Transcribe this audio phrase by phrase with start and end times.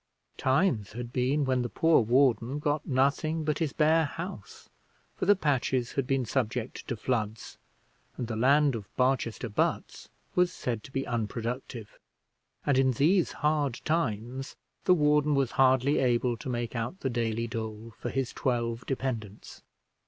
[0.39, 4.67] Times had been when the poor warden got nothing but his bare house,
[5.15, 7.59] for the patches had been subject to floods,
[8.17, 11.99] and the land of Barchester butts was said to be unproductive;
[12.65, 17.45] and in these hard times the warden was hardly able to make out the daily
[17.45, 19.61] dole for his twelve dependents.